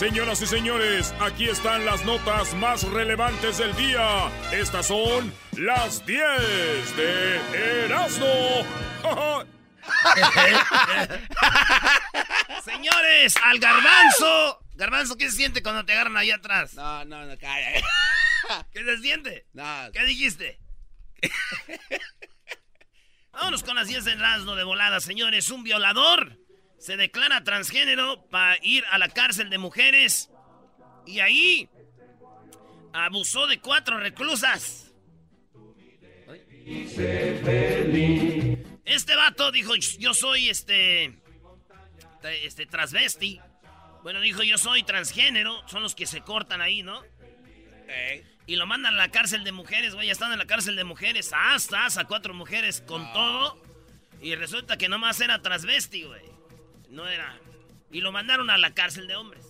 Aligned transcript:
Señoras 0.00 0.40
y 0.40 0.46
señores, 0.46 1.12
aquí 1.20 1.46
están 1.46 1.84
las 1.84 2.02
notas 2.06 2.54
más 2.54 2.84
relevantes 2.84 3.58
del 3.58 3.76
día. 3.76 4.30
Estas 4.50 4.86
son 4.86 5.30
las 5.58 6.06
10 6.06 6.96
de 6.96 7.84
Erasmo. 7.84 8.64
Señores, 12.64 13.36
al 13.44 13.58
garbanzo. 13.58 14.64
Garbanzo, 14.72 15.18
¿qué 15.18 15.28
se 15.28 15.36
siente 15.36 15.62
cuando 15.62 15.84
te 15.84 15.92
agarran 15.92 16.16
ahí 16.16 16.30
atrás? 16.30 16.72
No, 16.72 17.04
no, 17.04 17.26
no, 17.26 17.36
calla. 17.36 17.82
¿Qué 18.72 18.82
se 18.82 18.96
siente? 19.02 19.48
No. 19.52 19.92
¿Qué 19.92 20.02
dijiste? 20.06 20.58
Vámonos 23.32 23.62
con 23.62 23.76
las 23.76 23.88
10 23.88 24.06
de 24.06 24.12
Erasmo 24.12 24.56
de 24.56 24.64
volada, 24.64 25.00
señores. 25.00 25.50
Un 25.50 25.62
violador 25.62 26.39
se 26.80 26.96
declara 26.96 27.44
transgénero 27.44 28.26
para 28.28 28.56
ir 28.62 28.84
a 28.90 28.98
la 28.98 29.10
cárcel 29.10 29.50
de 29.50 29.58
mujeres 29.58 30.30
y 31.06 31.20
ahí 31.20 31.68
abusó 32.92 33.46
de 33.46 33.60
cuatro 33.60 33.98
reclusas. 33.98 34.90
Este 38.84 39.14
vato 39.14 39.52
dijo, 39.52 39.74
yo 39.76 40.14
soy 40.14 40.48
este, 40.48 41.18
este 42.22 42.64
transvesti. 42.64 43.40
Bueno, 44.02 44.20
dijo, 44.20 44.42
yo 44.42 44.56
soy 44.56 44.82
transgénero. 44.82 45.68
Son 45.68 45.82
los 45.82 45.94
que 45.94 46.06
se 46.06 46.22
cortan 46.22 46.62
ahí, 46.62 46.82
¿no? 46.82 47.02
Y 48.46 48.56
lo 48.56 48.66
mandan 48.66 48.94
a 48.94 48.96
la 48.96 49.10
cárcel 49.10 49.44
de 49.44 49.52
mujeres, 49.52 49.94
güey. 49.94 50.06
Ya 50.06 50.12
están 50.12 50.32
en 50.32 50.38
la 50.38 50.46
cárcel 50.46 50.76
de 50.76 50.84
mujeres. 50.84 51.30
Hasta, 51.34 51.86
a 51.86 52.04
cuatro 52.06 52.32
mujeres 52.32 52.80
con 52.80 53.12
todo. 53.12 53.62
Y 54.22 54.34
resulta 54.34 54.78
que 54.78 54.88
nomás 54.88 55.20
era 55.20 55.42
transvesti, 55.42 56.04
güey. 56.04 56.29
No 56.90 57.08
era. 57.08 57.38
Y 57.90 58.00
lo 58.00 58.12
mandaron 58.12 58.50
a 58.50 58.58
la 58.58 58.74
cárcel 58.74 59.06
de 59.06 59.16
hombres. 59.16 59.46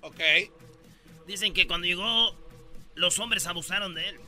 Ok. 0.00 0.20
Dicen 1.26 1.54
que 1.54 1.66
cuando 1.66 1.86
llegó, 1.86 2.36
los 2.94 3.18
hombres 3.18 3.46
abusaron 3.46 3.94
de 3.94 4.08
él. 4.10 4.20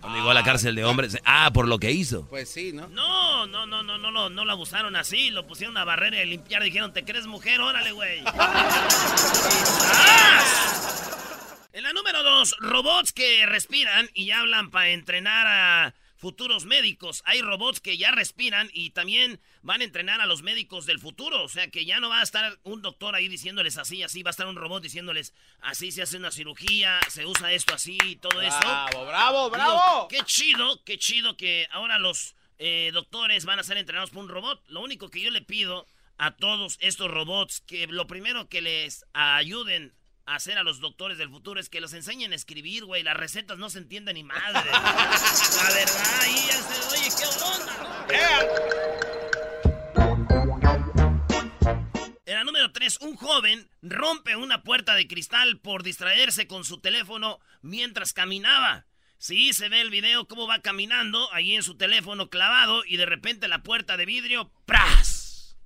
Cuando 0.00 0.18
llegó 0.18 0.30
a 0.30 0.34
la 0.34 0.42
cárcel 0.42 0.74
de 0.74 0.84
hombres. 0.84 1.18
Ah, 1.24 1.50
por 1.52 1.68
lo 1.68 1.78
que 1.78 1.92
hizo. 1.92 2.26
Pues 2.28 2.48
sí, 2.48 2.72
¿no? 2.72 2.88
No, 2.88 3.46
no, 3.46 3.66
no, 3.66 3.82
no, 3.82 3.98
no, 3.98 4.10
no, 4.10 4.30
no 4.30 4.44
lo 4.44 4.52
abusaron 4.52 4.96
así. 4.96 5.30
Lo 5.30 5.46
pusieron 5.46 5.76
a 5.76 5.84
barrera 5.84 6.18
y 6.18 6.20
a 6.20 6.24
limpiar. 6.24 6.62
Dijeron, 6.62 6.92
¿te 6.92 7.04
crees 7.04 7.26
mujer? 7.26 7.60
Órale, 7.60 7.92
güey. 7.92 8.22
En 11.74 11.84
la 11.84 11.94
número 11.94 12.22
dos, 12.22 12.54
robots 12.60 13.14
que 13.14 13.46
respiran 13.46 14.10
y 14.12 14.30
hablan 14.32 14.70
para 14.70 14.90
entrenar 14.90 15.46
a 15.46 15.94
futuros 16.22 16.66
médicos. 16.66 17.20
Hay 17.26 17.42
robots 17.42 17.80
que 17.80 17.98
ya 17.98 18.12
respiran 18.12 18.70
y 18.72 18.90
también 18.90 19.40
van 19.62 19.80
a 19.80 19.84
entrenar 19.84 20.20
a 20.20 20.26
los 20.26 20.42
médicos 20.42 20.86
del 20.86 21.00
futuro. 21.00 21.42
O 21.42 21.48
sea 21.48 21.68
que 21.68 21.84
ya 21.84 21.98
no 21.98 22.10
va 22.10 22.20
a 22.20 22.22
estar 22.22 22.60
un 22.62 22.80
doctor 22.80 23.16
ahí 23.16 23.26
diciéndoles 23.26 23.76
así, 23.76 24.04
así. 24.04 24.22
Va 24.22 24.30
a 24.30 24.36
estar 24.36 24.46
un 24.46 24.54
robot 24.54 24.84
diciéndoles 24.84 25.34
así 25.62 25.90
se 25.90 26.02
hace 26.02 26.18
una 26.18 26.30
cirugía, 26.30 27.00
se 27.08 27.26
usa 27.26 27.52
esto 27.52 27.74
así 27.74 27.98
y 28.06 28.14
todo 28.14 28.40
eso. 28.40 28.56
Bravo, 28.60 29.04
bravo, 29.04 29.50
bravo. 29.50 30.08
qué 30.08 30.20
chido, 30.24 30.84
qué 30.84 30.96
chido 30.96 31.36
que 31.36 31.66
ahora 31.72 31.98
los 31.98 32.36
eh, 32.60 32.92
doctores 32.94 33.44
van 33.44 33.58
a 33.58 33.64
ser 33.64 33.76
entrenados 33.76 34.10
por 34.10 34.22
un 34.22 34.28
robot. 34.28 34.62
Lo 34.68 34.80
único 34.80 35.10
que 35.10 35.20
yo 35.20 35.32
le 35.32 35.42
pido 35.42 35.88
a 36.18 36.36
todos 36.36 36.78
estos 36.80 37.10
robots, 37.10 37.62
que 37.62 37.88
lo 37.88 38.06
primero 38.06 38.48
que 38.48 38.62
les 38.62 39.04
ayuden 39.12 39.92
hacer 40.26 40.58
a 40.58 40.62
los 40.62 40.80
doctores 40.80 41.18
del 41.18 41.30
futuro 41.30 41.60
es 41.60 41.68
que 41.68 41.80
los 41.80 41.92
enseñen 41.92 42.32
a 42.32 42.36
escribir, 42.36 42.84
güey. 42.84 43.02
Las 43.02 43.16
recetas 43.16 43.58
no 43.58 43.70
se 43.70 43.78
entienden 43.78 44.14
ni 44.14 44.24
madre. 44.24 44.70
La 44.70 45.70
verdad, 45.74 46.20
ahí 46.20 46.46
ya 46.46 46.62
se, 46.62 46.96
oye, 46.96 47.10
qué 47.18 47.24
onda. 47.44 47.72
En 52.24 52.34
la 52.34 52.44
número 52.44 52.72
3, 52.72 52.98
un 53.02 53.16
joven 53.16 53.68
rompe 53.82 54.36
una 54.36 54.62
puerta 54.62 54.94
de 54.94 55.06
cristal 55.06 55.58
por 55.58 55.82
distraerse 55.82 56.46
con 56.46 56.64
su 56.64 56.80
teléfono 56.80 57.40
mientras 57.60 58.12
caminaba. 58.12 58.86
Sí, 59.18 59.52
se 59.52 59.68
ve 59.68 59.80
el 59.80 59.90
video 59.90 60.26
cómo 60.26 60.48
va 60.48 60.60
caminando 60.60 61.32
ahí 61.32 61.54
en 61.54 61.62
su 61.62 61.76
teléfono 61.76 62.28
clavado 62.28 62.84
y 62.84 62.96
de 62.96 63.06
repente 63.06 63.46
la 63.46 63.62
puerta 63.62 63.96
de 63.96 64.04
vidrio, 64.04 64.52
¡pras! 64.66 65.56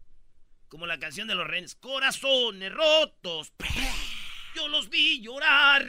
Como 0.68 0.86
la 0.86 0.98
canción 0.98 1.26
de 1.26 1.34
los 1.36 1.46
renes, 1.46 1.74
corazones 1.74 2.70
rotos, 2.70 3.52
¡pras! 3.56 3.95
Yo 4.56 4.68
los 4.68 4.88
vi 4.88 5.20
llorar. 5.20 5.86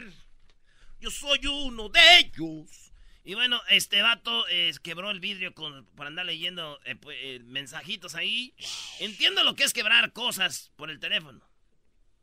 Yo 1.00 1.10
soy 1.10 1.46
uno 1.46 1.88
de 1.88 2.18
ellos. 2.18 2.92
Y 3.24 3.32
bueno, 3.32 3.62
este 3.70 4.02
vato 4.02 4.46
eh, 4.50 4.74
quebró 4.82 5.10
el 5.10 5.20
vidrio 5.20 5.54
con, 5.54 5.86
por 5.96 6.06
andar 6.06 6.26
leyendo 6.26 6.78
eh, 6.84 6.94
pues, 6.94 7.16
eh, 7.18 7.40
mensajitos 7.44 8.14
ahí. 8.14 8.54
Entiendo 9.00 9.42
lo 9.42 9.54
que 9.54 9.64
es 9.64 9.72
quebrar 9.72 10.12
cosas 10.12 10.70
por 10.76 10.90
el 10.90 11.00
teléfono. 11.00 11.40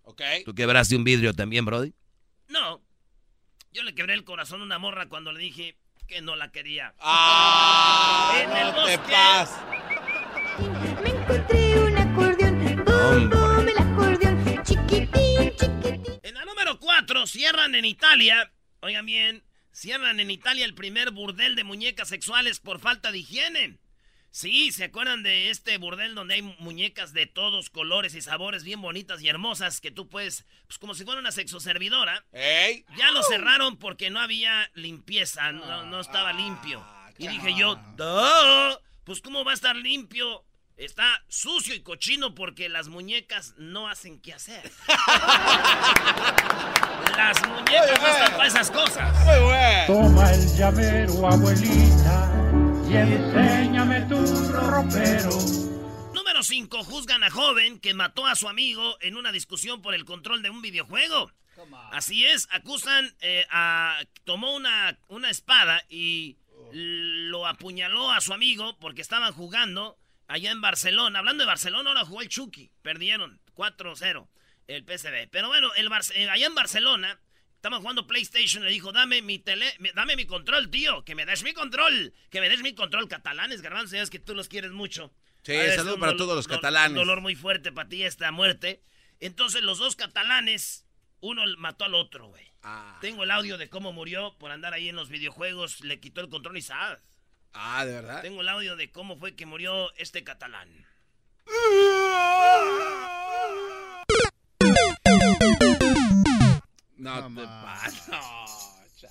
Ok. 0.04 0.22
¿Tú 0.46 0.54
quebraste 0.54 0.96
un 0.96 1.04
vidrio 1.04 1.34
también, 1.34 1.66
Brody? 1.66 1.96
No. 2.48 2.80
Yo 3.72 3.82
le 3.82 3.96
quebré 3.96 4.14
el 4.14 4.24
corazón 4.24 4.62
a 4.62 4.66
una 4.66 4.78
morra 4.78 5.10
cuando 5.10 5.32
le 5.32 5.40
dije 5.40 5.80
que 6.08 6.22
no 6.22 6.36
la 6.36 6.52
quería. 6.52 6.94
¡Ah! 7.00 8.34
En 8.36 8.52
el 8.52 8.68
no 8.68 8.86
te 8.86 8.98
bosque. 8.98 9.12
pas. 9.12 9.50
Me 11.02 11.10
encontré 11.10 11.85
4, 17.00 17.28
cierran 17.28 17.76
en 17.76 17.84
Italia. 17.84 18.52
Oigan 18.80 19.06
bien, 19.06 19.44
cierran 19.74 20.22
en 20.22 20.32
Italia 20.32 20.64
el 20.64 20.74
primer 20.74 21.12
burdel 21.12 21.56
de 21.56 21.66
muñecas 21.66 22.08
sexuales 22.08 22.62
por 22.62 22.80
falta 22.80 23.12
de 23.12 23.18
higiene. 23.18 23.80
Sí, 24.32 24.72
¿se 24.72 24.86
acuerdan 24.86 25.22
de 25.22 25.50
este 25.50 25.78
burdel 25.78 26.16
donde 26.16 26.36
hay 26.36 26.42
muñecas 26.42 27.12
de 27.12 27.26
todos 27.26 27.70
colores 27.70 28.16
y 28.16 28.22
sabores 28.22 28.64
bien 28.64 28.82
bonitas 28.82 29.22
y 29.22 29.28
hermosas 29.28 29.82
que 29.82 29.92
tú 29.92 30.08
puedes, 30.08 30.46
pues 30.68 30.78
como 30.78 30.94
si 30.94 31.04
fuera 31.04 31.20
una 31.20 31.34
sexoservidora? 31.34 32.26
¡Ey! 32.32 32.86
Ya 32.98 33.12
lo 33.12 33.22
cerraron 33.24 33.78
porque 33.78 34.10
no 34.10 34.22
había 34.22 34.70
limpieza, 34.74 35.52
no, 35.52 35.86
no 35.86 36.00
estaba 36.00 36.32
limpio. 36.32 36.80
Ah, 36.82 37.12
Y 37.18 37.28
dije 37.28 37.54
yo, 37.58 37.76
"Duh, 37.98 38.80
pues 39.04 39.20
cómo 39.22 39.44
va 39.44 39.52
a 39.52 39.56
estar 39.56 39.76
limpio. 39.76 40.46
Está 40.78 41.24
sucio 41.30 41.74
y 41.74 41.80
cochino 41.80 42.36
porque 42.36 42.68
las 42.68 42.90
muñecas 42.90 43.54
no 43.58 43.88
hacen 43.88 44.20
qué 44.20 44.34
hacer. 44.34 44.70
las 47.16 47.48
muñecas 47.48 48.02
no 48.02 48.08
están 48.08 48.32
para 48.32 48.48
esas 48.48 48.70
cosas. 48.72 49.26
Muy 49.26 49.40
bueno. 49.46 49.86
Toma 49.88 50.34
el 50.34 50.58
llavero, 50.58 51.28
abuelita, 51.28 52.30
y 52.90 52.98
enséñame 52.98 54.02
tu 54.02 54.18
ropero. 54.52 55.30
Número 56.14 56.44
5. 56.44 56.84
Juzgan 56.84 57.24
a 57.24 57.32
joven 57.32 57.80
que 57.80 57.94
mató 57.94 58.28
a 58.28 58.36
su 58.36 58.50
amigo 58.50 58.98
en 59.00 59.16
una 59.16 59.32
discusión 59.32 59.82
por 59.82 59.96
el 59.96 60.04
control 60.04 60.42
de 60.42 60.50
un 60.50 60.62
videojuego. 60.62 61.32
Así 61.94 62.26
es, 62.26 62.50
acusan 62.52 63.16
eh, 63.22 63.46
a... 63.50 64.02
Tomó 64.26 64.54
una, 64.54 65.00
una 65.08 65.30
espada 65.30 65.82
y 65.88 66.36
lo 66.74 67.48
apuñaló 67.48 68.12
a 68.12 68.20
su 68.20 68.34
amigo 68.34 68.78
porque 68.80 69.02
estaban 69.02 69.32
jugando 69.32 69.98
allá 70.28 70.52
en 70.52 70.62
Barcelona. 70.62 71.20
Hablando 71.20 71.44
de 71.44 71.48
Barcelona, 71.48 71.90
ahora 71.90 72.06
jugó 72.06 72.22
el 72.22 72.30
Chucky. 72.30 72.72
Perdieron 72.82 73.40
4-0 73.56 74.28
el 74.68 74.84
PSV. 74.84 75.30
Pero 75.32 75.48
bueno, 75.48 75.74
el 75.76 75.90
eh, 76.16 76.30
allá 76.30 76.46
en 76.48 76.56
Barcelona 76.56 77.20
estaban 77.56 77.82
jugando 77.82 78.08
PlayStation. 78.08 78.64
Le 78.64 78.72
dijo, 78.72 78.92
dame 78.92 79.22
mi 79.22 79.40
tele, 79.40 79.74
me- 79.80 79.92
dame 79.94 80.16
mi 80.16 80.26
control, 80.26 80.70
tío. 80.70 81.04
Que 81.04 81.16
me 81.16 81.26
des 81.26 81.44
mi 81.44 81.54
control. 81.54 82.14
Que 82.30 82.42
me 82.42 82.50
des 82.50 82.62
mi 82.62 82.74
control. 82.74 83.08
Catalanes, 83.08 83.62
garbanzo, 83.62 83.98
es 83.98 84.10
que 84.10 84.20
tú 84.20 84.36
los 84.36 84.48
quieres 84.48 84.72
mucho. 84.72 85.14
Sí, 85.44 85.52
Ha 85.54 85.60
de 85.60 85.66
ser 85.68 85.76
saludo 85.78 85.96
un 85.96 86.00
para 86.02 86.18
todos 86.18 86.36
los 86.36 86.48
catalanes. 86.48 86.92
Un 86.92 86.96
dolor 87.08 87.22
muy 87.22 87.36
fuerte 87.36 87.72
para 87.72 87.88
ti 87.90 88.04
esta 88.04 88.32
muerte. 88.32 88.82
Entonces 89.20 89.62
los 89.62 89.78
dos 89.78 89.96
catalanes, 89.96 90.86
uno 91.22 91.44
mató 91.58 91.86
al 91.86 91.94
otro, 91.94 92.28
güey. 92.28 92.52
Ah, 92.64 92.98
Tengo 93.00 93.24
el 93.24 93.30
audio 93.32 93.58
de 93.60 93.70
cómo 93.70 93.94
murió 93.94 94.36
por 94.40 94.52
andar 94.52 94.74
ahí 94.74 94.90
en 94.90 94.96
los 94.96 95.10
videojuegos. 95.10 95.82
Le 95.82 96.00
quitó 96.00 96.22
el 96.22 96.30
control 96.30 96.58
y 96.58 96.64
¡zas! 96.64 97.00
Ah, 97.56 97.86
¿de 97.86 97.94
verdad? 97.94 98.22
Tengo 98.22 98.42
el 98.42 98.50
audio 98.50 98.76
de 98.76 98.92
cómo 98.92 99.18
fue 99.18 99.36
que 99.36 99.46
murió 99.46 99.92
este 99.98 100.24
catalán. 100.24 100.86
No 106.98 107.16
te. 107.28 107.30
No, 107.42 108.46
cha- 109.00 109.10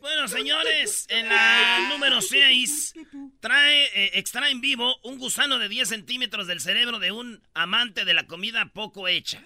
Bueno, 0.00 0.28
señores, 0.28 1.06
en 1.08 1.28
la 1.28 1.88
número 1.90 2.20
6 2.20 2.94
trae, 3.40 3.84
eh, 3.94 4.10
extrae 4.14 4.50
en 4.52 4.60
vivo 4.60 4.96
un 5.02 5.18
gusano 5.18 5.58
de 5.58 5.68
10 5.68 5.88
centímetros 5.88 6.46
del 6.46 6.60
cerebro 6.60 6.98
de 6.98 7.10
un 7.12 7.42
amante 7.54 8.04
de 8.04 8.14
la 8.14 8.26
comida 8.26 8.66
poco 8.72 9.08
hecha. 9.08 9.42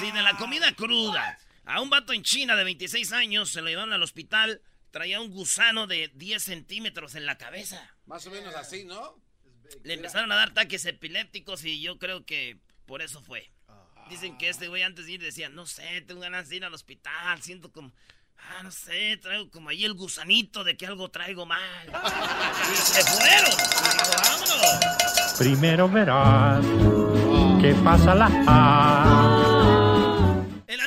Sí, 0.00 0.10
de 0.10 0.22
la 0.22 0.36
comida 0.36 0.72
cruda. 0.74 1.38
A 1.64 1.80
un 1.80 1.88
vato 1.88 2.12
en 2.12 2.22
China 2.22 2.56
de 2.56 2.64
26 2.64 3.12
años 3.12 3.50
se 3.50 3.62
lo 3.62 3.68
llevaron 3.68 3.92
al 3.94 4.02
hospital. 4.02 4.60
Traía 4.94 5.20
un 5.20 5.32
gusano 5.32 5.88
de 5.88 6.12
10 6.14 6.40
centímetros 6.40 7.16
en 7.16 7.26
la 7.26 7.36
cabeza. 7.36 7.96
Más 8.06 8.24
o 8.28 8.30
menos 8.30 8.54
así, 8.54 8.84
¿no? 8.84 9.18
Le 9.82 9.94
empezaron 9.94 10.30
a 10.30 10.36
dar 10.36 10.50
ataques 10.50 10.86
epilépticos 10.86 11.64
y 11.64 11.80
yo 11.80 11.98
creo 11.98 12.24
que 12.24 12.58
por 12.86 13.02
eso 13.02 13.20
fue. 13.20 13.50
Dicen 14.08 14.38
que 14.38 14.48
este 14.48 14.68
güey 14.68 14.84
antes 14.84 15.06
de 15.06 15.12
ir 15.14 15.20
decía, 15.20 15.48
no 15.48 15.66
sé, 15.66 16.00
tengo 16.02 16.20
ganas 16.20 16.48
de 16.48 16.54
ir 16.54 16.64
al 16.64 16.72
hospital, 16.72 17.42
siento 17.42 17.72
como, 17.72 17.92
ah, 18.38 18.62
no 18.62 18.70
sé, 18.70 19.16
traigo 19.16 19.50
como 19.50 19.70
ahí 19.70 19.84
el 19.84 19.94
gusanito 19.94 20.62
de 20.62 20.76
que 20.76 20.86
algo 20.86 21.10
traigo 21.10 21.44
mal. 21.44 21.88
Y 22.72 22.76
se 22.76 23.02
fueron. 23.02 23.50
Vámonos. 24.22 25.34
Primero 25.40 25.88
verás 25.88 26.64
que 27.60 27.74
pasa 27.82 28.14
la 28.14 28.30
A. 28.46 29.34
En 30.68 30.80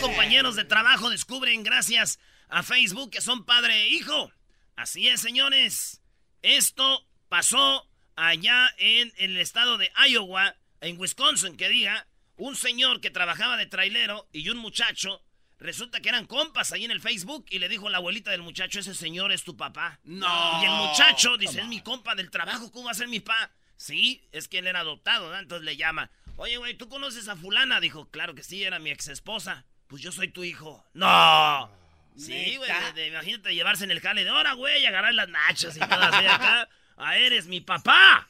compañeros 0.00 0.56
de 0.56 0.64
trabajo 0.64 1.10
descubren 1.10 1.62
gracias 1.62 2.18
a 2.48 2.62
Facebook 2.62 3.10
que 3.10 3.20
son 3.20 3.44
padre 3.44 3.82
e 3.82 3.88
hijo. 3.88 4.32
Así 4.76 5.08
es, 5.08 5.20
señores. 5.20 6.02
Esto 6.42 7.06
pasó 7.28 7.88
allá 8.16 8.70
en 8.78 9.12
el 9.16 9.36
estado 9.38 9.78
de 9.78 9.90
Iowa, 10.08 10.56
en 10.80 10.98
Wisconsin, 10.98 11.56
que 11.56 11.68
diga, 11.68 12.06
un 12.36 12.56
señor 12.56 13.00
que 13.00 13.10
trabajaba 13.10 13.56
de 13.56 13.66
trailero 13.66 14.28
y 14.32 14.48
un 14.48 14.58
muchacho, 14.58 15.22
resulta 15.58 16.00
que 16.00 16.08
eran 16.08 16.26
compas 16.26 16.72
ahí 16.72 16.84
en 16.84 16.90
el 16.90 17.00
Facebook 17.00 17.46
y 17.50 17.58
le 17.58 17.68
dijo 17.68 17.88
la 17.88 17.98
abuelita 17.98 18.30
del 18.30 18.42
muchacho, 18.42 18.80
ese 18.80 18.94
señor 18.94 19.32
es 19.32 19.44
tu 19.44 19.56
papá. 19.56 20.00
No. 20.04 20.62
Y 20.62 20.64
el 20.66 20.72
muchacho 20.72 21.36
dice, 21.36 21.60
es 21.60 21.66
mi 21.66 21.80
compa 21.80 22.14
del 22.14 22.30
trabajo, 22.30 22.70
¿cómo 22.70 22.86
va 22.86 22.90
a 22.90 22.94
ser 22.94 23.08
mi 23.08 23.20
papá? 23.20 23.50
Sí, 23.76 24.22
es 24.32 24.48
que 24.48 24.58
él 24.58 24.66
era 24.66 24.80
adoptado, 24.80 25.30
¿no? 25.30 25.38
Entonces 25.38 25.64
le 25.64 25.76
llama, 25.76 26.10
oye, 26.36 26.56
güey, 26.56 26.74
¿tú 26.74 26.88
conoces 26.88 27.28
a 27.28 27.36
fulana? 27.36 27.80
Dijo, 27.80 28.10
claro 28.10 28.34
que 28.34 28.42
sí, 28.42 28.62
era 28.62 28.78
mi 28.78 28.90
ex 28.90 29.08
esposa. 29.08 29.64
Pues 29.88 30.02
yo 30.02 30.12
soy 30.12 30.28
tu 30.28 30.44
hijo. 30.44 30.84
No. 30.94 31.70
Sí, 32.16 32.56
güey, 32.56 32.70
imagínate 33.08 33.54
llevarse 33.54 33.84
en 33.84 33.90
el 33.90 34.00
jale 34.00 34.24
de 34.24 34.30
hora, 34.30 34.52
güey, 34.52 34.86
agarrar 34.86 35.14
las 35.14 35.28
nachas 35.28 35.76
y 35.76 35.80
todo 35.80 36.00
así 36.00 36.26
acá. 36.26 36.68
Ah, 36.96 37.16
eres 37.16 37.46
mi 37.46 37.60
papá. 37.60 38.28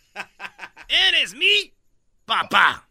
Eres 0.88 1.34
mi 1.34 1.74
papá. 2.24 2.88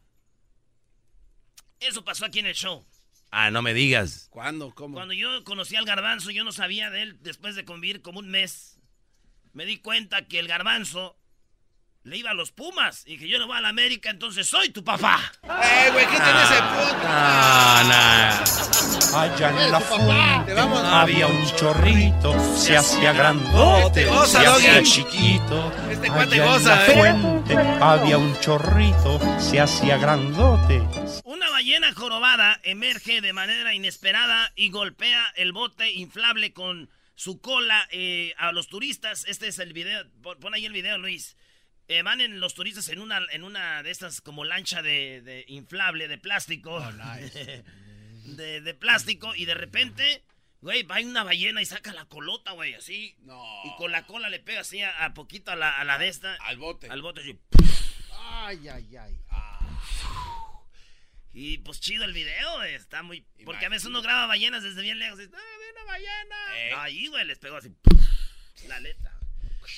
Eso 1.79 2.03
pasó 2.03 2.25
aquí 2.25 2.39
en 2.39 2.45
el 2.45 2.53
show. 2.53 2.85
Ah, 3.31 3.49
no 3.49 3.63
me 3.63 3.73
digas. 3.73 4.27
¿Cuándo? 4.29 4.73
¿Cómo? 4.75 4.93
Cuando 4.93 5.15
yo 5.15 5.43
conocí 5.43 5.75
al 5.75 5.85
garbanzo, 5.85 6.29
yo 6.29 6.43
no 6.43 6.51
sabía 6.51 6.91
de 6.91 7.01
él 7.01 7.17
después 7.21 7.55
de 7.55 7.65
convivir 7.65 8.03
como 8.03 8.19
un 8.19 8.29
mes. 8.29 8.79
Me 9.53 9.65
di 9.65 9.79
cuenta 9.79 10.27
que 10.27 10.37
el 10.37 10.47
garbanzo 10.47 11.17
le 12.03 12.17
iba 12.17 12.31
a 12.31 12.33
los 12.33 12.51
Pumas 12.51 13.03
y 13.05 13.17
que 13.17 13.27
yo 13.27 13.39
no 13.39 13.47
voy 13.47 13.57
a 13.57 13.61
la 13.61 13.69
América, 13.69 14.09
entonces 14.09 14.47
soy 14.47 14.69
tu 14.69 14.83
papá. 14.83 15.31
¡Eh, 15.43 15.89
güey! 15.91 16.05
¿Qué 16.05 16.17
tiene 16.17 16.43
ese 16.43 16.61
puto? 16.61 17.05
Ah, 17.05 18.43
Allá 19.15 19.49
en 19.49 19.71
la 19.71 21.01
había 21.01 21.27
un 21.27 21.55
chorrito, 21.55 22.57
se 22.57 22.75
hacía 22.75 23.13
grandote, 23.13 24.07
se 24.25 24.37
hacía 24.39 24.81
chiquito. 24.81 25.71
Este 25.89 26.07
cuate 26.07 26.35
en 26.37 26.43
goza, 26.43 26.75
la 26.75 26.87
¿eh? 26.87 26.93
fuente 26.97 27.55
había 27.79 28.17
un 28.17 28.39
chorrito, 28.39 29.19
se 29.39 29.59
hacía 29.61 29.97
grandote. 29.97 30.81
Una 31.25 31.49
ballena 31.51 31.93
jorobada 31.93 32.59
emerge 32.63 33.21
de 33.21 33.33
manera 33.33 33.75
inesperada 33.75 34.51
y 34.55 34.71
golpea 34.71 35.31
el 35.35 35.53
bote 35.53 35.91
inflable 35.91 36.51
con 36.51 36.89
su 37.15 37.39
cola 37.39 37.87
eh, 37.91 38.33
a 38.37 38.51
los 38.51 38.67
turistas. 38.67 39.25
Este 39.27 39.47
es 39.47 39.59
el 39.59 39.73
video. 39.73 40.05
Pon 40.21 40.55
ahí 40.55 40.65
el 40.65 40.73
video, 40.73 40.97
Luis. 40.97 41.37
Eh, 41.93 42.01
van 42.01 42.21
en 42.21 42.39
los 42.39 42.55
turistas 42.55 42.89
en 42.89 42.99
una, 42.99 43.21
en 43.29 43.43
una 43.43 43.83
de 43.83 43.91
estas 43.91 44.19
como 44.19 44.45
lancha 44.45 44.81
de, 44.81 45.21
de 45.21 45.45
inflable, 45.47 46.07
de 46.07 46.17
plástico. 46.17 46.81
de, 48.25 48.61
de 48.61 48.73
plástico 48.73 49.35
y 49.35 49.45
de 49.45 49.53
repente, 49.53 50.23
güey, 50.61 50.81
va 50.81 50.99
una 51.01 51.23
ballena 51.23 51.61
y 51.61 51.67
saca 51.67 51.93
la 51.93 52.05
colota, 52.05 52.53
güey, 52.53 52.73
así. 52.73 53.15
No. 53.19 53.45
Y 53.63 53.75
con 53.77 53.91
la 53.91 54.07
cola 54.07 54.29
le 54.29 54.39
pega 54.39 54.61
así 54.61 54.81
a, 54.81 55.05
a 55.05 55.13
poquito 55.13 55.51
a 55.51 55.55
la, 55.55 55.79
a 55.79 55.83
la 55.83 55.99
de 55.99 56.07
esta. 56.07 56.33
Al 56.41 56.57
bote. 56.57 56.89
Al 56.89 57.03
bote, 57.03 57.21
así. 57.21 57.39
Ay, 58.11 58.67
ay, 58.69 58.97
ay. 58.97 59.15
Y 61.31 61.59
pues 61.59 61.79
chido 61.79 62.05
el 62.05 62.13
video, 62.13 62.57
güey, 62.57 62.73
está 62.73 63.03
muy... 63.03 63.25
Porque 63.45 63.67
a 63.67 63.69
veces 63.69 63.87
uno 63.87 64.01
graba 64.01 64.25
ballenas 64.25 64.63
desde 64.63 64.81
bien 64.81 64.97
lejos 64.97 65.19
y 65.19 65.23
¡ah, 65.23 65.27
ve 65.27 65.71
una 65.73 65.83
ballena! 65.83 66.57
Eh. 66.57 66.73
Ahí, 66.75 67.07
güey, 67.07 67.25
les 67.25 67.39
pegó 67.39 67.57
así, 67.57 67.71
la 68.67 68.77
aleta. 68.77 69.12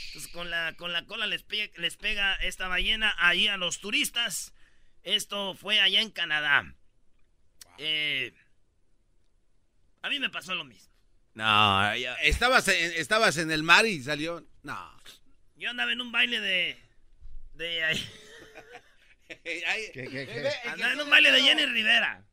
Entonces 0.08 0.32
con 0.32 0.50
la, 0.50 0.74
con 0.78 0.94
la 0.94 1.06
cola 1.06 1.28
les, 1.28 1.44
pe- 1.44 1.72
les 1.78 1.98
pega 1.98 2.36
esta 2.36 2.68
ballena 2.68 3.14
ahí 3.20 3.48
a 3.48 3.58
los 3.58 3.80
turistas. 3.80 4.54
Esto 5.04 5.56
fue 5.56 5.80
allá 5.82 6.02
en 6.02 6.12
Canadá. 6.12 6.74
Eh, 7.78 8.34
a 10.02 10.10
mí 10.10 10.20
me 10.20 10.30
pasó 10.30 10.56
lo 10.56 10.64
mismo. 10.66 10.92
No, 11.34 11.96
ya- 11.96 12.16
Estabas 12.16 12.68
en, 12.70 12.94
estabas 12.94 13.38
en 13.38 13.52
el 13.52 13.64
mar 13.64 13.86
y 13.86 14.02
salió. 14.02 14.46
No. 14.64 14.96
Yo 15.58 15.70
andaba 15.70 15.92
en 15.92 16.02
un 16.02 16.12
baile 16.12 16.40
de... 16.40 16.78
de 17.54 17.84
ahí- 17.84 18.10
andaba 20.68 20.94
en 20.94 21.02
un 21.02 21.10
baile 21.10 21.32
de. 21.32 21.42
Jenny 21.42 21.66
Rivera. 21.66 22.24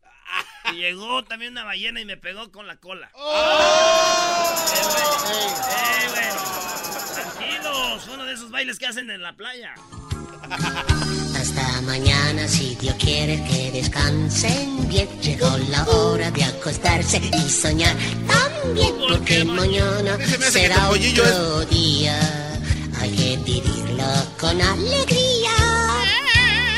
Y 0.73 0.77
llegó 0.77 1.25
también 1.25 1.53
una 1.53 1.65
ballena 1.65 2.01
y 2.01 2.05
me 2.05 2.17
pegó 2.17 2.51
con 2.53 2.67
la 2.67 2.77
cola. 2.79 3.11
¡Eh, 3.15 3.19
güey! 6.09 6.33
Tranquilos, 7.15 8.07
uno 8.09 8.25
de 8.25 8.33
esos 8.35 8.51
bailes 8.73 8.79
que 8.79 8.87
hacen 8.87 9.11
en 9.11 9.23
la 9.23 9.33
playa. 9.35 9.75
Hasta 11.37 11.81
mañana, 11.83 12.47
si 12.49 12.75
Dios 12.77 12.95
quiere 12.97 13.43
que 13.45 13.71
descansen 13.73 14.89
bien. 14.89 15.09
Llegó 15.21 15.57
la 15.71 15.85
hora 15.89 16.31
de 16.31 16.45
acostarse 16.45 17.19
y 17.19 17.51
soñar 17.51 17.97
también. 18.27 18.95
Porque 19.09 19.45
mañana 19.45 20.19
será 20.51 20.91
otro 20.91 21.65
día. 21.67 22.19
Hay 23.01 23.11
que 23.11 23.37
vivirlo 23.39 24.05
con 24.39 24.61
alegría. 24.61 25.51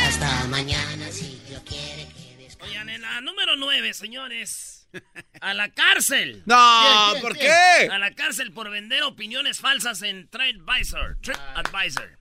Hasta 0.07 0.47
mañana, 0.49 1.07
si 1.11 1.41
Dios 1.49 1.63
quiere 1.65 2.09
que 2.17 2.37
descansen. 2.45 2.69
Oigan, 2.71 2.89
en 2.89 3.03
la 3.03 3.21
número 3.21 3.57
9, 3.57 3.95
señores. 3.95 4.74
A 5.41 5.55
la 5.55 5.71
cárcel. 5.71 6.43
No, 6.47 6.83
¿Quién, 6.83 7.11
quién, 7.11 7.23
¿por 7.23 7.39
quién? 7.39 7.53
qué? 7.81 7.89
A 7.93 7.99
la 7.99 8.15
cárcel 8.15 8.53
por 8.53 8.71
vender 8.71 9.03
opiniones 9.03 9.61
falsas 9.61 10.03
en 10.03 10.29
TripAdvisor. 10.29 11.19
TripAdvisor. 11.21 12.19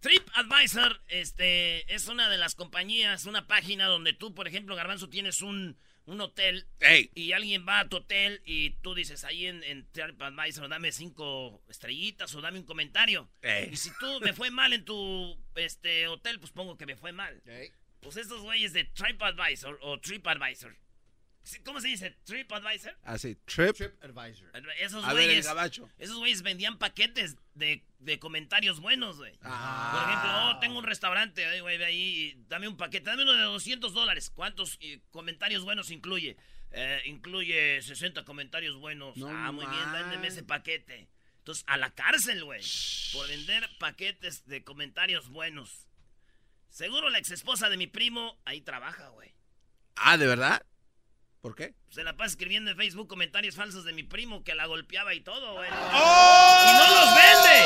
TripAdvisor 0.00 1.00
este, 1.08 1.92
es 1.92 2.08
una 2.08 2.28
de 2.28 2.38
las 2.38 2.54
compañías, 2.54 3.26
una 3.26 3.46
página 3.46 3.86
donde 3.86 4.12
tú, 4.12 4.34
por 4.34 4.46
ejemplo, 4.46 4.76
Garbanzo, 4.76 5.08
tienes 5.08 5.42
un, 5.42 5.76
un 6.04 6.20
hotel 6.20 6.68
Ey. 6.80 7.10
y 7.14 7.32
alguien 7.32 7.66
va 7.66 7.80
a 7.80 7.88
tu 7.88 7.96
hotel 7.96 8.40
y 8.44 8.70
tú 8.82 8.94
dices 8.94 9.24
ahí 9.24 9.46
en, 9.46 9.62
en 9.64 9.90
TripAdvisor, 9.90 10.68
dame 10.68 10.92
cinco 10.92 11.60
estrellitas 11.68 12.34
o 12.34 12.40
dame 12.40 12.58
un 12.60 12.66
comentario. 12.66 13.28
Ey. 13.42 13.70
Y 13.72 13.76
si 13.76 13.90
tú 13.98 14.20
me 14.20 14.32
fue 14.32 14.50
mal 14.50 14.72
en 14.72 14.84
tu 14.84 15.36
este, 15.56 16.06
hotel, 16.06 16.38
pues 16.38 16.52
pongo 16.52 16.76
que 16.76 16.86
me 16.86 16.96
fue 16.96 17.12
mal. 17.12 17.42
Ey. 17.46 17.72
Pues 18.00 18.16
estos 18.16 18.42
güeyes 18.42 18.72
de 18.72 18.84
TripAdvisor 18.84 19.78
o 19.82 19.98
TripAdvisor. 19.98 20.76
¿Cómo 21.64 21.80
se 21.80 21.88
dice? 21.88 22.16
TripAdvisor. 22.24 22.96
Así, 23.04 23.36
trip. 23.44 23.76
Trip 23.76 23.92
Advisor. 24.02 24.50
Esos 24.78 25.04
A 25.04 25.12
ver, 25.12 25.30
el 25.30 25.42
güeyes. 25.42 25.80
Esos 25.98 26.18
güeyes 26.18 26.42
vendían 26.42 26.78
paquetes 26.78 27.36
de, 27.54 27.84
de 28.00 28.18
comentarios 28.18 28.80
buenos, 28.80 29.18
güey. 29.18 29.32
Ah. 29.42 29.90
Por 29.92 30.08
ejemplo, 30.08 30.46
oh, 30.46 30.58
tengo 30.60 30.78
un 30.78 30.84
restaurante, 30.84 31.46
ay, 31.46 31.60
güey, 31.60 31.78
ve 31.78 31.84
ahí, 31.84 32.44
dame 32.48 32.66
un 32.66 32.76
paquete, 32.76 33.10
dame 33.10 33.22
uno 33.22 33.32
de 33.32 33.42
200 33.42 33.92
dólares. 33.92 34.30
¿Cuántos 34.30 34.76
eh, 34.80 35.00
comentarios 35.12 35.64
buenos 35.64 35.90
incluye? 35.90 36.36
Eh, 36.72 37.02
incluye 37.06 37.80
60 37.80 38.24
comentarios 38.24 38.76
buenos. 38.76 39.16
No 39.16 39.28
ah, 39.28 39.52
muy 39.52 39.66
bien, 39.66 39.84
man. 39.84 39.92
véndeme 39.92 40.28
ese 40.28 40.42
paquete. 40.42 41.08
Entonces, 41.38 41.64
a 41.68 41.76
la 41.76 41.94
cárcel, 41.94 42.44
güey. 42.44 42.60
Por 43.12 43.28
vender 43.28 43.68
paquetes 43.78 44.46
de 44.46 44.64
comentarios 44.64 45.28
buenos. 45.28 45.86
Seguro 46.68 47.08
la 47.08 47.18
ex 47.18 47.30
esposa 47.30 47.70
de 47.70 47.76
mi 47.76 47.86
primo 47.86 48.36
ahí 48.44 48.60
trabaja, 48.60 49.08
güey. 49.10 49.32
Ah, 49.94 50.18
¿de 50.18 50.26
verdad? 50.26 50.66
¿Por 51.46 51.54
qué? 51.54 51.74
Se 51.90 52.02
la 52.02 52.16
pasa 52.16 52.30
escribiendo 52.30 52.72
en 52.72 52.76
Facebook 52.76 53.06
comentarios 53.06 53.54
falsos 53.54 53.84
de 53.84 53.92
mi 53.92 54.02
primo 54.02 54.42
que 54.42 54.56
la 54.56 54.66
golpeaba 54.66 55.14
y 55.14 55.20
todo, 55.20 55.54
güey. 55.54 55.70
¡Oh! 55.70 56.64
¡Y 56.66 56.72
no 56.76 56.90
los 56.90 57.14
vende! 57.14 57.56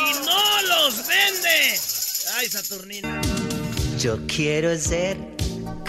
¡Y 0.00 0.26
no 0.26 0.62
los 0.62 1.06
vende! 1.06 1.78
¡Ay, 2.34 2.48
Saturnina! 2.48 3.20
Yo 4.00 4.18
quiero 4.26 4.76
ser 4.76 5.16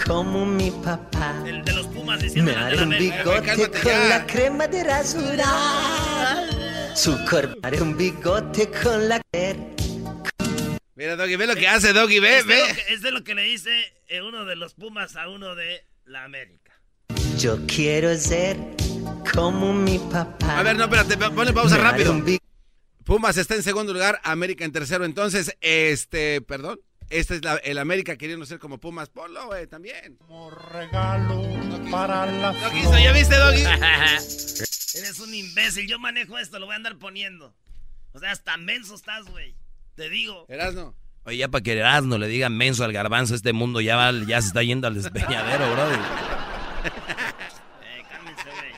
como 0.06 0.46
mi 0.46 0.70
papá. 0.70 1.42
El 1.44 1.64
de 1.64 1.72
los 1.72 1.88
Pumas 1.88 2.22
diciendo 2.22 2.52
Me 2.52 2.56
haré 2.56 2.80
un 2.80 2.90
bigote 2.90 3.70
con 3.72 3.82
ya. 3.82 4.08
la 4.08 4.24
crema 4.24 4.68
de 4.68 4.84
rasurar. 4.84 6.48
Su 6.96 7.18
cuerpo 7.28 7.58
haré 7.64 7.82
un 7.82 7.96
bigote 7.96 8.70
con 8.70 9.08
la 9.08 9.20
Mira, 10.94 11.16
Doggy, 11.16 11.34
ve 11.34 11.46
lo 11.48 11.56
que 11.56 11.66
hace, 11.66 11.92
Doggy, 11.92 12.20
ve, 12.20 12.38
Es 12.38 12.46
de, 12.46 12.56
lo 12.56 12.66
ve. 12.66 12.72
que, 12.72 12.94
es 12.94 13.02
de 13.02 13.10
lo 13.10 13.24
que 13.24 13.34
le 13.34 13.42
dice 13.42 13.94
eh, 14.06 14.22
uno 14.22 14.44
de 14.44 14.54
los 14.54 14.74
Pumas 14.74 15.16
a 15.16 15.28
uno 15.28 15.56
de 15.56 15.84
la 16.04 16.22
América. 16.22 16.65
Yo 17.38 17.58
quiero 17.66 18.14
ser 18.16 18.56
como 19.34 19.72
mi 19.72 19.98
papá. 19.98 20.58
A 20.58 20.62
ver, 20.62 20.76
no, 20.76 20.84
espérate, 20.84 21.16
ponle 21.16 21.52
pausa 21.52 21.76
rápido. 21.76 22.14
Pumas 23.04 23.36
está 23.36 23.54
en 23.54 23.62
segundo 23.62 23.92
lugar, 23.92 24.20
América 24.24 24.64
en 24.64 24.72
tercero. 24.72 25.04
Entonces, 25.04 25.56
este, 25.60 26.40
perdón. 26.40 26.80
Este 27.08 27.36
es 27.36 27.44
la- 27.44 27.56
el 27.58 27.78
América 27.78 28.16
queriendo 28.16 28.44
ser 28.46 28.58
como 28.58 28.78
Pumas. 28.78 29.08
Ponlo, 29.10 29.46
güey, 29.46 29.68
también. 29.68 30.16
Como 30.16 30.50
regalo 30.50 31.40
para 31.90 32.26
la 32.26 32.52
No 32.52 32.70
quiso, 32.72 32.98
¿ya 32.98 33.12
viste, 33.12 33.36
Doggy? 33.36 33.62
Eres 34.96 35.20
un 35.20 35.32
imbécil, 35.32 35.86
yo 35.86 36.00
manejo 36.00 36.36
esto, 36.38 36.58
lo 36.58 36.66
voy 36.66 36.72
a 36.72 36.76
andar 36.76 36.98
poniendo. 36.98 37.54
O 38.12 38.18
sea, 38.18 38.32
hasta 38.32 38.56
menso 38.56 38.94
estás, 38.96 39.26
güey. 39.26 39.54
Te 39.94 40.08
digo. 40.08 40.46
Erasno. 40.48 40.96
Oye, 41.24 41.36
ya 41.38 41.48
para 41.48 41.62
que 41.62 41.80
no 42.04 42.18
le 42.18 42.26
digan 42.28 42.56
menso 42.56 42.82
al 42.84 42.92
garbanzo, 42.92 43.34
este 43.36 43.52
mundo 43.52 43.80
ya, 43.80 43.94
va- 43.96 44.12
ya 44.26 44.40
se 44.40 44.48
está 44.48 44.62
yendo 44.64 44.88
al 44.88 44.94
despeñadero, 44.94 45.70
brother. 45.72 45.98
Eh, 46.86 48.02
cálmense, 48.10 48.42
güey. 48.44 48.72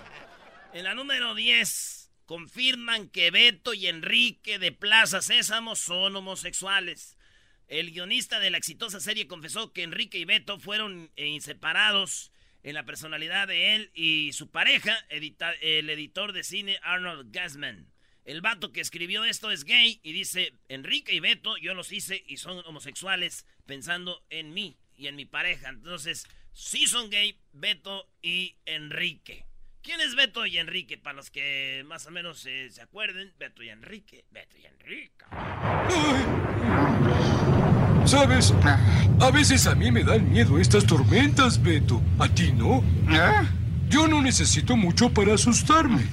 En 0.78 0.85
la 0.85 0.94
número 0.94 1.35
10, 1.35 2.12
confirman 2.25 3.08
que 3.08 3.32
Beto 3.32 3.75
y 3.75 3.88
Enrique 3.88 4.61
de 4.61 4.70
Plaza 4.70 5.20
Sésamo 5.20 5.75
son 5.75 6.14
homosexuales. 6.14 7.18
El 7.66 7.90
guionista 7.90 8.38
de 8.38 8.50
la 8.50 8.58
exitosa 8.58 9.00
serie 9.00 9.26
confesó 9.26 9.73
que 9.73 9.82
Enrique 9.82 10.18
y 10.18 10.25
Beto 10.25 10.61
fueron 10.61 11.11
eh, 11.16 11.26
inseparados 11.26 12.30
en 12.62 12.75
la 12.75 12.85
personalidad 12.85 13.49
de 13.49 13.75
él 13.75 13.90
y 13.92 14.32
su 14.35 14.52
pareja, 14.52 14.97
el 15.08 15.90
editor 15.90 16.32
de 16.32 16.44
cine 16.44 16.78
Arnold 16.85 17.32
Gasman. 17.32 17.92
El 18.25 18.40
vato 18.40 18.70
que 18.70 18.80
escribió 18.80 19.25
esto 19.25 19.50
es 19.50 19.64
gay 19.64 19.99
y 20.04 20.12
dice, 20.12 20.52
Enrique 20.68 21.12
y 21.12 21.18
Beto, 21.18 21.56
yo 21.56 21.75
los 21.75 21.90
hice 21.90 22.23
y 22.25 22.37
son 22.37 22.64
homosexuales 22.66 23.47
pensando 23.66 24.25
en 24.30 24.54
mí 24.54 24.78
y 24.94 25.08
en 25.08 25.16
mi 25.16 25.25
pareja. 25.25 25.70
Entonces, 25.70 26.28
sí 26.52 26.87
son 26.87 27.11
gay 27.11 27.37
Beto 27.52 28.08
y 28.23 28.54
Enrique. 28.64 29.49
¿Quién 29.82 30.00
es 30.00 30.14
Beto 30.14 30.44
y 30.47 30.58
Enrique? 30.58 30.99
Para 30.99 31.16
los 31.16 31.30
que 31.30 31.85
más 31.87 32.06
o 32.06 32.11
menos 32.11 32.44
eh, 32.47 32.68
se 32.70 32.82
acuerden, 32.82 33.32
Beto 33.38 33.62
y 33.62 33.70
Enrique. 33.70 34.25
Beto 34.30 34.56
y 34.58 34.66
Enrique. 34.66 35.25
¿Sabes? 38.04 38.54
A 39.20 39.30
veces 39.30 39.66
a 39.66 39.75
mí 39.75 39.90
me 39.90 40.04
dan 40.04 40.30
miedo 40.30 40.58
estas 40.58 40.87
tormentas, 40.87 41.62
Beto. 41.62 42.02
¿A 42.18 42.28
ti 42.28 42.52
no? 42.52 42.82
Yo 43.88 44.06
no 44.06 44.20
necesito 44.20 44.76
mucho 44.76 45.11
para 45.12 45.35
asustarme. 45.35 46.06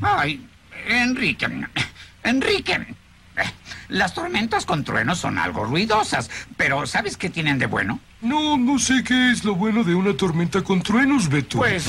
Ay, 0.00 0.46
Enrique, 0.88 1.46
Enrique, 2.22 2.86
las 3.88 4.14
tormentas 4.14 4.66
con 4.66 4.84
truenos 4.84 5.18
son 5.18 5.38
algo 5.38 5.64
ruidosas, 5.64 6.30
pero 6.56 6.86
¿sabes 6.86 7.16
qué 7.16 7.30
tienen 7.30 7.58
de 7.58 7.66
bueno? 7.66 8.00
No, 8.20 8.56
no 8.56 8.78
sé 8.78 9.04
qué 9.04 9.30
es 9.30 9.44
lo 9.44 9.54
bueno 9.54 9.84
de 9.84 9.94
una 9.94 10.16
tormenta 10.16 10.62
con 10.62 10.82
truenos, 10.82 11.28
Beto. 11.28 11.58
Pues, 11.58 11.86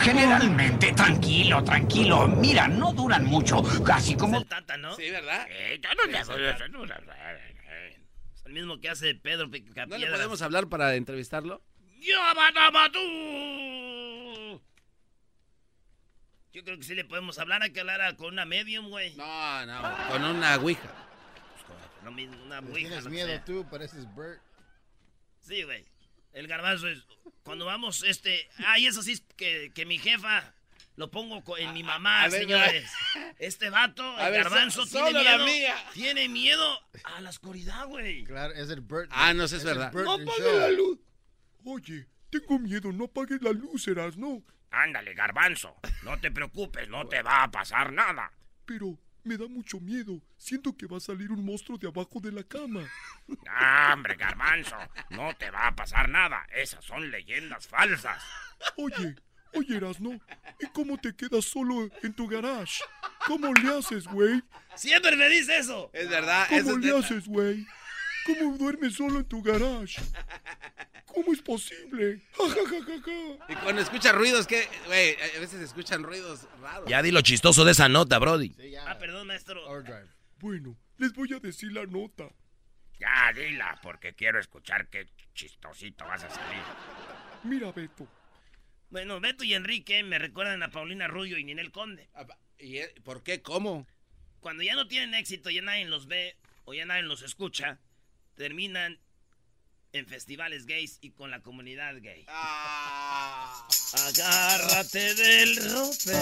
generalmente, 0.00 0.92
tranquilo, 0.92 1.62
tranquilo. 1.64 2.28
Mira, 2.28 2.68
no 2.68 2.92
duran 2.92 3.24
mucho, 3.24 3.62
casi 3.84 4.16
como... 4.16 4.38
El 4.38 4.46
Tata, 4.46 4.76
¿no? 4.76 4.94
Sí, 4.96 5.10
¿verdad? 5.10 5.46
Es 5.50 5.80
el 8.44 8.52
mismo 8.52 8.80
que 8.80 8.90
hace 8.90 9.14
Pedro 9.14 9.46
¿No 9.48 9.98
le 9.98 10.06
podemos 10.10 10.42
hablar 10.42 10.68
para 10.68 10.94
entrevistarlo? 10.94 11.62
¡Yabanabadú! 11.98 13.00
Yo 16.52 16.62
creo 16.62 16.76
que 16.76 16.84
sí 16.84 16.94
le 16.94 17.04
podemos 17.04 17.38
hablar. 17.38 17.62
Hay 17.62 17.72
que 17.72 17.80
hablar 17.80 18.00
a- 18.00 18.14
con 18.16 18.28
una 18.34 18.44
medium, 18.44 18.88
güey. 18.88 19.14
No, 19.16 19.66
no, 19.66 19.82
con 20.08 20.22
una 20.24 20.56
ouija. 20.56 20.88
Lo 22.04 22.12
mismo, 22.12 22.36
una 22.44 22.60
Le 22.60 22.68
ouija, 22.70 22.88
Tienes 22.88 23.06
miedo 23.08 23.26
sea. 23.28 23.44
tú, 23.44 23.66
pareces 23.68 24.06
Bert. 24.14 24.40
Sí, 25.40 25.62
güey. 25.64 25.84
El 26.34 26.46
garbanzo 26.46 26.88
es... 26.88 27.06
Cuando 27.42 27.64
vamos, 27.64 28.02
este... 28.04 28.48
Ay, 28.66 28.86
eso 28.86 29.02
sí 29.02 29.12
es 29.12 29.22
que, 29.36 29.72
que 29.74 29.86
mi 29.86 29.98
jefa... 29.98 30.52
Lo 30.96 31.10
pongo 31.10 31.42
en 31.58 31.72
mi 31.72 31.82
mamá, 31.82 32.22
a 32.22 32.30
señores. 32.30 32.88
Este 33.40 33.68
vato, 33.68 34.04
A 34.16 34.26
el 34.26 34.32
ver, 34.32 34.44
garbanzo, 34.44 34.86
so- 34.86 35.02
tiene 35.04 35.22
miedo. 35.22 35.44
mía. 35.44 35.74
Tiene 35.92 36.28
miedo 36.28 36.80
a 37.02 37.20
la 37.20 37.30
oscuridad, 37.30 37.86
güey. 37.88 38.22
Claro, 38.22 38.54
es 38.54 38.70
el 38.70 38.80
Bert. 38.80 39.10
Ah, 39.12 39.34
no, 39.34 39.48
sí 39.48 39.56
es 39.56 39.64
verdad. 39.64 39.92
¡No 39.92 40.12
apague 40.12 40.54
la 40.60 40.68
luz! 40.70 41.00
Oye, 41.64 42.06
tengo 42.30 42.60
miedo, 42.60 42.92
no 42.92 43.06
apagues 43.06 43.42
la 43.42 43.50
luz, 43.50 43.88
¿no? 44.16 44.44
Ándale, 44.70 45.14
garbanzo. 45.14 45.74
No 46.04 46.20
te 46.20 46.30
preocupes, 46.30 46.88
no 46.88 47.08
te 47.08 47.22
va 47.22 47.42
a 47.42 47.50
pasar 47.50 47.92
nada. 47.92 48.30
Pero 48.64 48.96
me 49.24 49.36
da 49.36 49.48
mucho 49.48 49.80
miedo. 49.80 50.20
Siento 50.36 50.76
que 50.76 50.86
va 50.86 50.98
a 50.98 51.00
salir 51.00 51.32
un 51.32 51.44
monstruo 51.44 51.78
de 51.78 51.88
abajo 51.88 52.20
de 52.20 52.32
la 52.32 52.42
cama. 52.44 52.88
hombre, 53.92 54.16
garbanzo. 54.16 54.76
No 55.10 55.34
te 55.36 55.50
va 55.50 55.68
a 55.68 55.74
pasar 55.74 56.08
nada. 56.08 56.46
Esas 56.54 56.84
son 56.84 57.10
leyendas 57.10 57.66
falsas. 57.66 58.22
Oye, 58.76 59.16
oye, 59.54 59.76
Erasno, 59.76 60.20
¿y 60.60 60.66
cómo 60.68 60.98
te 60.98 61.14
quedas 61.14 61.44
solo 61.44 61.88
en 62.02 62.12
tu 62.12 62.26
garage? 62.28 62.82
¿Cómo 63.26 63.52
le 63.52 63.76
haces, 63.78 64.06
güey? 64.06 64.42
Siempre 64.74 65.16
me 65.16 65.28
dice 65.28 65.58
eso. 65.58 65.90
Es 65.92 66.08
verdad, 66.08 66.46
¿Cómo 66.48 66.70
es 66.72 66.78
le 66.78 66.98
haces, 66.98 67.26
güey? 67.26 67.66
¿Cómo 68.24 68.56
duermes 68.56 68.94
solo 68.94 69.20
en 69.20 69.24
tu 69.26 69.42
garage? 69.42 70.00
¿Cómo 71.06 71.32
es 71.32 71.42
posible? 71.42 72.20
Ja, 72.32 72.48
ja, 72.48 72.68
ja, 72.68 72.84
ja, 72.84 73.02
ja. 73.02 73.52
Y 73.52 73.54
cuando 73.56 73.82
escucha 73.82 74.12
ruidos, 74.12 74.46
que, 74.46 74.66
güey, 74.86 75.14
a 75.36 75.40
veces 75.40 75.60
escuchan 75.60 76.02
ruidos 76.02 76.48
raros. 76.60 76.88
Ya 76.88 77.02
di 77.02 77.10
lo 77.10 77.20
chistoso 77.20 77.64
de 77.64 77.72
esa 77.72 77.88
nota, 77.88 78.18
Brody. 78.18 78.54
Sí, 78.54 78.70
ya. 78.70 78.90
Ah, 78.90 78.98
perdón, 78.98 79.26
maestro. 79.26 79.62
Bueno, 80.40 80.76
les 80.98 81.12
voy 81.12 81.32
a 81.32 81.38
decir 81.38 81.72
la 81.72 81.86
nota. 81.86 82.28
Ya, 82.98 83.32
dila, 83.34 83.78
porque 83.82 84.14
quiero 84.14 84.40
escuchar 84.40 84.88
qué 84.88 85.06
chistosito 85.34 86.04
vas 86.04 86.24
a 86.24 86.30
salir. 86.30 86.62
Mira, 87.44 87.70
Beto. 87.72 88.08
Bueno, 88.90 89.20
Beto 89.20 89.44
y 89.44 89.54
Enrique 89.54 90.02
me 90.02 90.18
recuerdan 90.18 90.62
a 90.62 90.70
Paulina 90.70 91.08
Rubio 91.08 91.38
y 91.38 91.44
Ninel 91.44 91.70
Conde. 91.72 92.08
Apa, 92.14 92.38
¿Y 92.58 92.78
eh, 92.78 92.94
por 93.04 93.22
qué? 93.22 93.42
¿Cómo? 93.42 93.86
Cuando 94.40 94.62
ya 94.62 94.74
no 94.74 94.86
tienen 94.88 95.14
éxito, 95.14 95.50
ya 95.50 95.62
nadie 95.62 95.86
los 95.86 96.06
ve 96.06 96.36
o 96.64 96.74
ya 96.74 96.84
nadie 96.84 97.02
los 97.02 97.22
escucha, 97.22 97.80
terminan 98.36 98.98
en 99.92 100.06
festivales 100.06 100.66
gays 100.66 100.98
y 101.00 101.10
con 101.10 101.30
la 101.30 101.40
comunidad 101.40 101.94
gay. 102.00 102.24
Ah. 102.28 103.66
Agárrate 104.08 105.14
del 105.14 105.56
rope. 105.72 106.12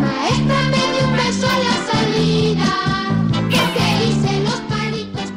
Maestra 0.00 0.62
me 0.70 0.92
dio 0.92 1.08
un 1.08 1.16
beso 1.16 1.46
a 1.48 1.58
la 1.58 1.92
salida. 1.92 2.86
Que 3.50 4.04
hice 4.04 4.40
los 4.40 4.60
palitos 4.62 5.30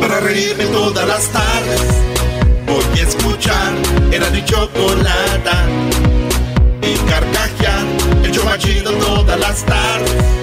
Para 0.00 0.20
reírme 0.20 0.64
todas 0.66 1.06
las 1.06 1.28
tardes 1.30 1.82
Voy 2.66 3.00
a 3.00 3.02
escuchar 3.02 3.74
Era 4.12 4.30
mi 4.30 4.44
chocolata 4.44 5.66
Y 6.82 6.94
carcajear 7.08 7.84
El 8.24 8.30
show 8.32 8.44
más 8.44 8.58
chido 8.58 8.92
todas 8.92 9.38
las 9.38 9.66
tardes 9.66 10.39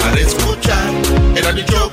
para 0.00 0.20
escuchar. 0.20 0.92
Era 1.36 1.52
mi 1.52 1.64
chocolate 1.64 1.89